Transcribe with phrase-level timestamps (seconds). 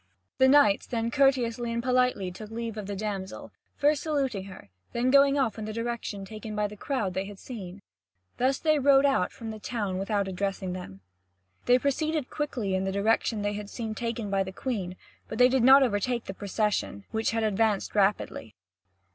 [0.39, 4.69] The knights then courteously and politely took leave of the damsel, first saluting her, and
[4.93, 7.83] then going off in the direction taken by the crowd they had seen.
[8.39, 11.01] Thus they rode out from the town without addressing them.
[11.67, 14.95] They proceeded quickly in the direction they had seen taken by the Queen,
[15.27, 18.55] but they did not overtake the procession, which had advanced rapidly.